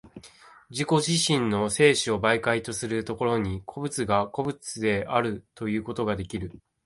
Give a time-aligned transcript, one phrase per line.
[0.71, 6.59] 自己自身の生死を媒介とする所に、個物が個物であるということができる。